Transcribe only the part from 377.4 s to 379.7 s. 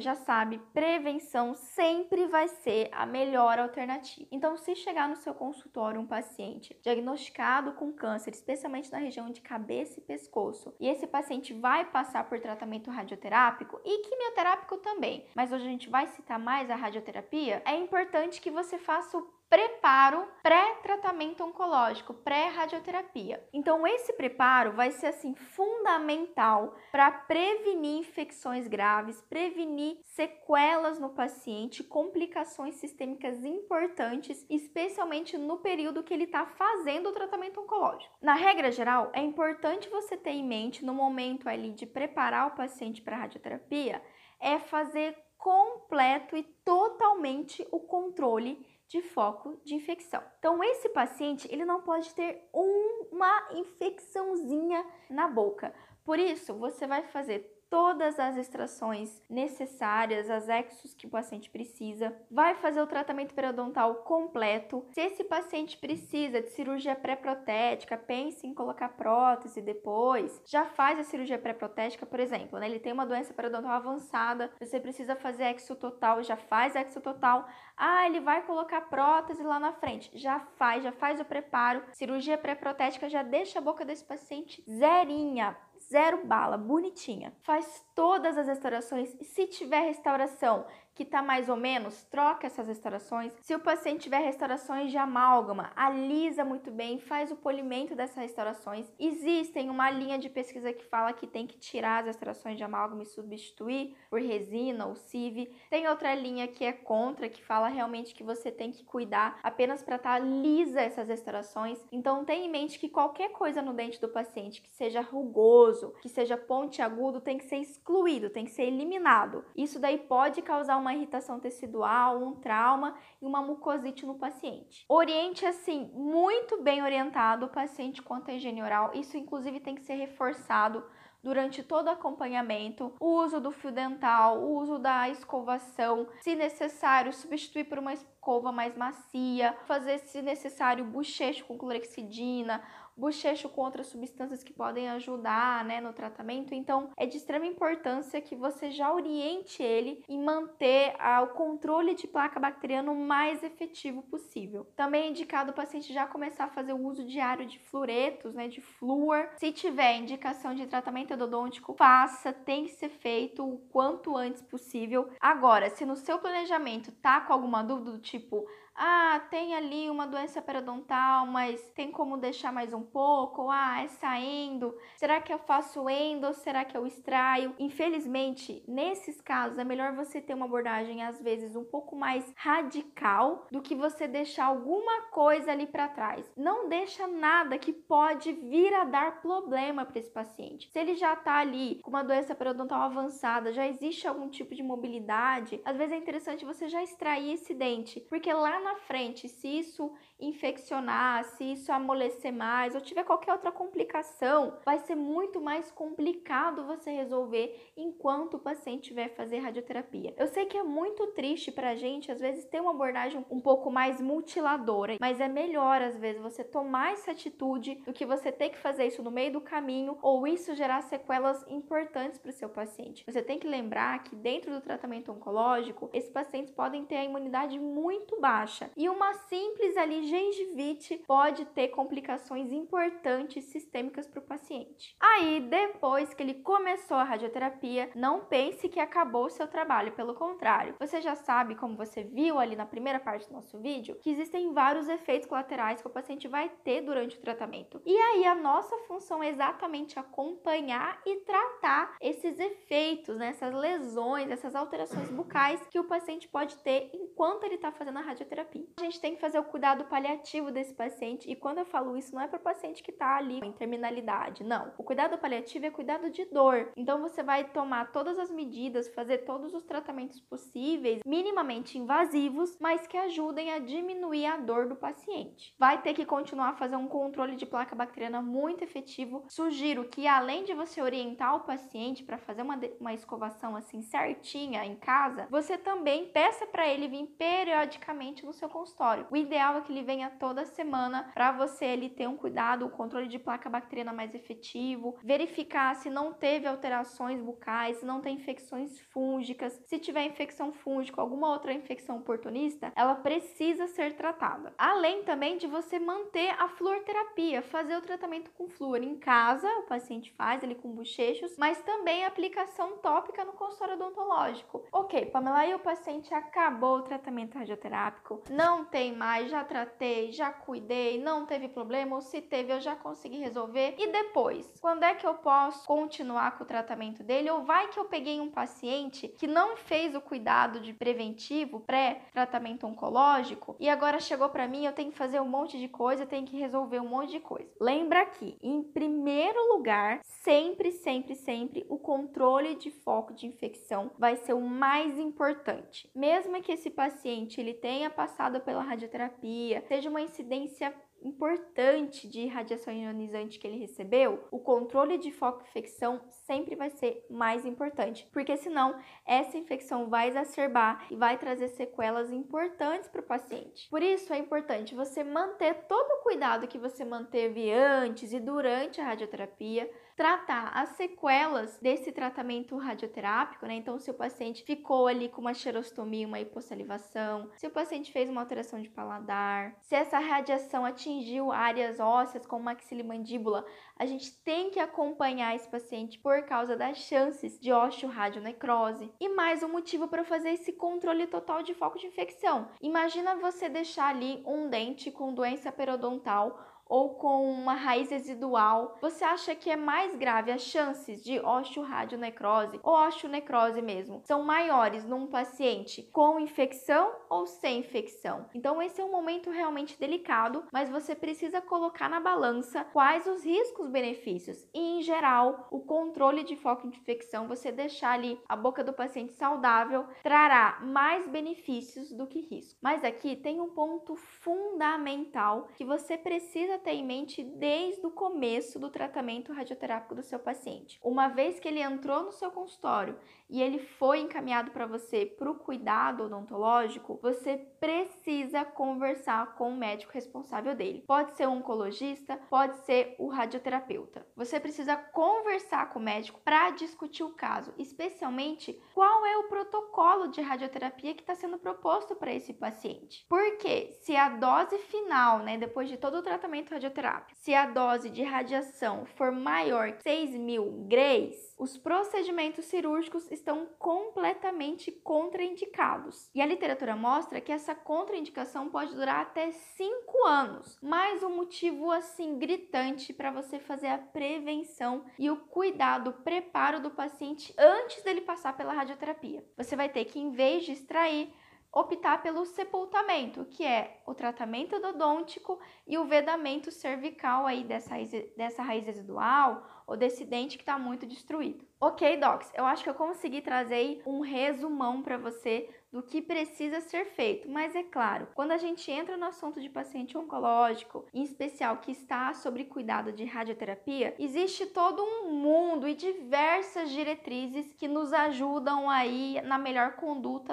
o paciente fez uma alteração de paladar,